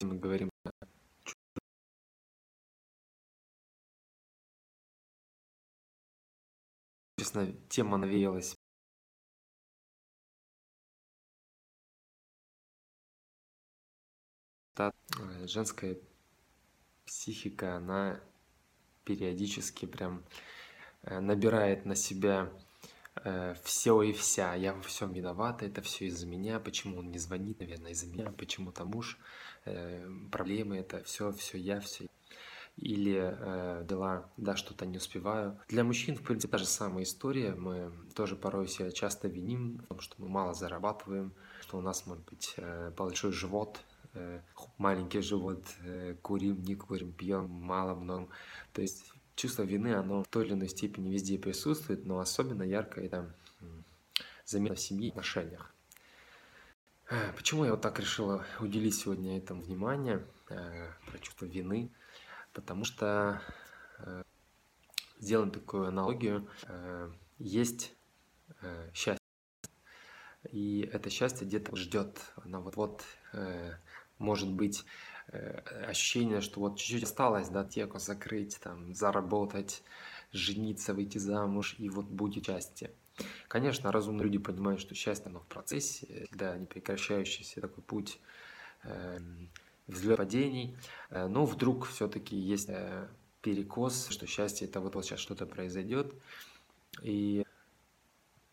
[0.00, 0.50] мы говорим
[7.18, 8.54] честно, тема навеялась.
[14.78, 14.92] Э,
[15.46, 15.98] женская
[17.04, 18.20] психика, она
[19.04, 20.22] периодически прям
[21.02, 22.52] э, набирает на себя
[23.64, 24.54] все и вся.
[24.54, 26.60] Я во всем виновата, это все из-за меня.
[26.60, 28.32] Почему он не звонит, наверное, из-за меня.
[28.32, 29.18] Почему там муж,
[30.30, 32.06] проблемы, это все, все я, все.
[32.76, 35.58] Или э, дела, да, что-то не успеваю.
[35.68, 37.52] Для мужчин, в принципе, та же самая история.
[37.56, 42.06] Мы тоже порой себя часто виним в том, что мы мало зарабатываем, что у нас,
[42.06, 42.54] может быть,
[42.96, 43.80] большой живот,
[44.14, 44.40] Э,
[44.78, 48.28] маленький живот, э, курим, не курим, пьем, мало, много.
[48.72, 53.00] То есть чувство вины, оно в той или иной степени везде присутствует, но особенно ярко
[53.00, 53.34] это
[54.44, 55.72] заметно в семье и отношениях.
[57.08, 61.90] Э, почему я вот так решила уделить сегодня этому внимание, про чувство вины?
[62.52, 63.40] Потому что
[65.18, 66.48] сделаем такую аналогию.
[67.38, 67.94] Есть
[68.94, 69.22] счастье,
[70.50, 73.04] и это счастье где-то ждет, оно вот-вот
[74.18, 74.84] может быть
[75.28, 79.82] э, ощущение, что вот чуть-чуть осталось, да, теку закрыть, там, заработать,
[80.32, 82.90] жениться, выйти замуж, и вот будет счастье.
[83.48, 88.20] Конечно, разумные люди понимают, что счастье, оно в процессе, да, непрекращающийся такой путь
[88.84, 89.18] э,
[89.86, 90.76] взлет падений,
[91.10, 93.08] э, но вдруг все-таки есть э,
[93.42, 96.14] перекос, что счастье это вот сейчас что-то произойдет,
[97.02, 97.44] и,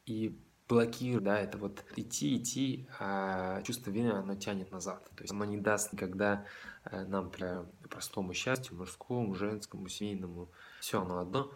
[0.05, 0.35] и
[0.67, 5.09] блокирует, да, это вот идти, идти, а чувство вины, оно тянет назад.
[5.15, 6.45] То есть оно не даст никогда
[6.85, 10.49] э, нам для простому счастью, мужскому, женскому, семейному,
[10.79, 11.51] все оно одно,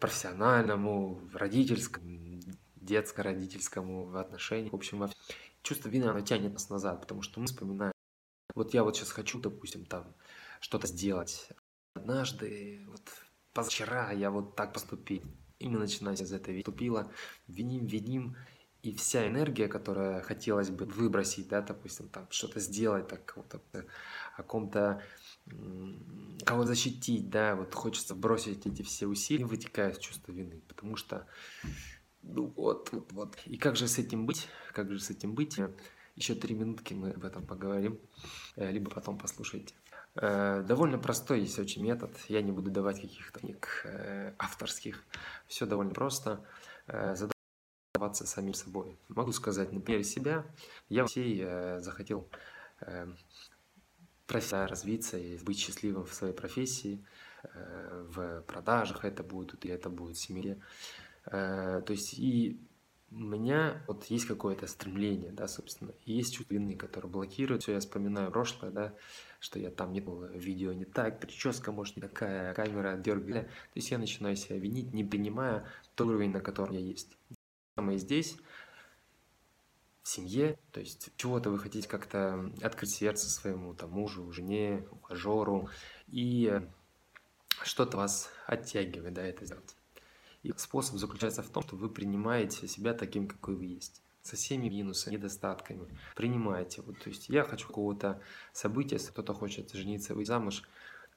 [0.00, 2.40] профессиональному, родительскому,
[2.76, 5.10] детско-родительскому в отношениях, в общем, во...
[5.62, 7.92] чувство вины, оно тянет нас назад, потому что мы вспоминаем,
[8.54, 10.12] вот я вот сейчас хочу, допустим, там
[10.60, 11.48] что-то сделать,
[11.94, 13.02] однажды, вот
[13.52, 15.22] позавчера я вот так поступил,
[15.62, 17.10] и мы начинаем из этого вступила,
[17.46, 18.36] виним, виним,
[18.82, 23.60] и вся энергия, которая хотелось бы выбросить, да, допустим, там что-то сделать, так кого-то,
[24.36, 25.00] о ком-то,
[26.44, 31.26] кого защитить, да, вот хочется бросить эти все усилия, вытекает чувство вины, потому что,
[32.22, 33.38] ну вот, вот, вот.
[33.46, 34.48] И как же с этим быть?
[34.72, 35.60] Как же с этим быть?
[36.14, 37.98] Еще три минутки мы об этом поговорим,
[38.56, 39.74] э, либо потом послушайте.
[40.14, 42.14] Э, довольно простой есть очень метод.
[42.28, 45.04] Я не буду давать каких-то книг э, авторских.
[45.46, 46.44] Все довольно просто.
[46.86, 48.98] Задаваться самим собой.
[49.08, 50.44] Могу сказать на примере себя.
[50.88, 51.46] Я всей
[51.80, 52.28] захотел
[54.26, 57.04] профессионально развиться и быть счастливым в своей профессии,
[57.44, 60.60] в продажах это будет, или это будет в семье.
[61.24, 62.60] То есть и
[63.14, 67.72] у меня вот есть какое-то стремление, да, собственно, и есть чувство вины, которое блокирует все,
[67.72, 68.94] я вспоминаю прошлое, да,
[69.38, 73.48] что я там не был, видео не так, прическа, может, не такая, камера дергает.
[73.48, 77.16] То есть я начинаю себя винить, не принимая тот уровень, на котором я есть.
[77.76, 78.36] Самое здесь,
[80.02, 85.68] в семье, то есть чего-то вы хотите как-то открыть сердце своему там, мужу, жене, ухажеру,
[86.08, 86.60] и
[87.62, 89.76] что-то вас оттягивает, да, это сделать.
[90.42, 94.68] И способ заключается в том, что вы принимаете себя таким, какой вы есть со всеми
[94.68, 95.86] минусами, недостатками.
[96.14, 96.82] Принимаете.
[96.82, 98.20] Вот, то есть я хочу какого-то
[98.52, 100.62] события, если кто-то хочет жениться, выйти замуж,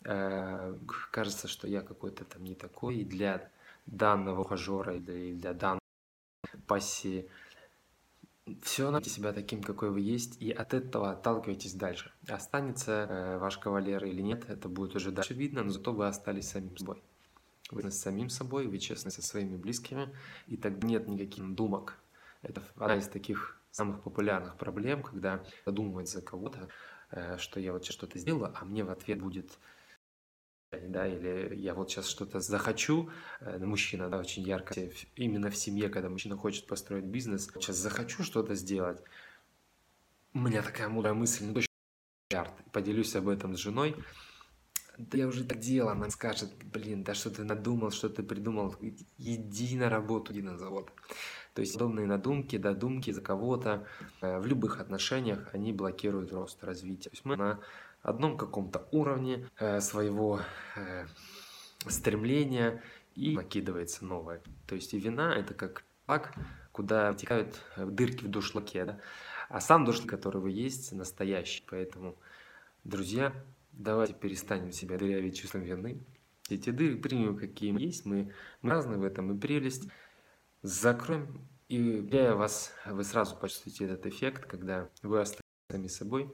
[0.04, 0.76] э,
[1.12, 3.50] кажется, что я какой-то там не такой, и для
[3.86, 5.80] данного ухажера или для данной
[6.68, 7.30] пассии
[8.62, 12.12] все найти себя таким, какой вы есть, и от этого отталкивайтесь дальше.
[12.28, 16.50] Останется э, ваш кавалер или нет, это будет уже дальше видно, но зато вы остались
[16.50, 17.02] самим собой.
[17.72, 20.10] Вы с самим собой, вы честны со своими близкими,
[20.48, 21.98] и тогда нет никаких думок,
[22.42, 26.70] это одна из таких самых популярных проблем, когда задумывать за кого-то,
[27.12, 29.58] э, что я вот сейчас что-то сделала, а мне в ответ будет
[30.72, 33.10] да, или я вот сейчас что-то захочу,
[33.40, 34.74] э, мужчина, да, очень ярко,
[35.16, 39.02] именно в семье, когда мужчина хочет построить бизнес, сейчас захочу что-то сделать,
[40.34, 43.96] у меня такая мудрая мысль, ну точно поделюсь об этом с женой,
[44.98, 48.76] да я уже так делал, она скажет, блин, да что ты надумал, что ты придумал,
[49.18, 50.92] иди на работу, иди на завод.
[51.54, 53.88] То есть подобные надумки, додумки за кого-то
[54.22, 57.12] э, в любых отношениях, они блокируют рост, развитие.
[57.12, 57.60] То есть мы на
[58.02, 60.42] одном каком-то уровне э, своего
[60.76, 61.06] э,
[61.88, 62.84] стремления
[63.16, 64.42] и накидывается новое.
[64.68, 66.34] То есть и вина это как лак,
[66.74, 69.00] куда втекают дырки в душлаке, да?
[69.48, 71.64] а сам душлак, который вы есть, настоящий.
[71.70, 72.18] Поэтому,
[72.84, 73.34] друзья,
[73.78, 76.00] давайте перестанем себя дырявить чувством вины.
[76.50, 78.32] Эти дыры примем, какие мы есть, мы,
[78.62, 79.90] мы разные в этом, и прелесть
[80.62, 85.42] закроем, и для вас, вы сразу почувствуете этот эффект, когда вы остаетесь
[85.72, 86.32] сами собой,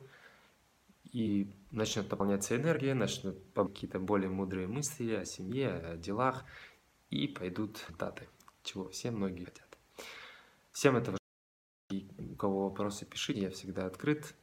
[1.12, 6.46] и начнет наполняться энергия, начнут какие-то более мудрые мысли о семье, о делах,
[7.10, 8.28] и пойдут результаты,
[8.64, 9.78] чего все многие хотят.
[10.72, 11.18] Всем этого
[11.90, 14.34] и у кого вопросы, пишите, я всегда открыт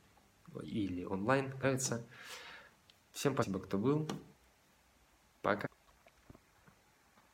[0.63, 2.07] или онлайн, нравится.
[3.19, 4.09] Всем спасибо, кто был.
[5.43, 5.67] Пока.